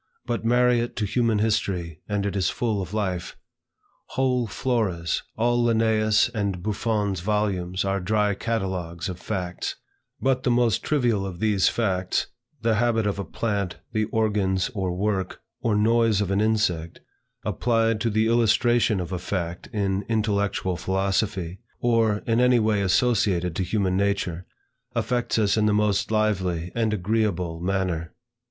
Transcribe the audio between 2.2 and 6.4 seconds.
it is full of life. Whole Floras, all Linnaeus'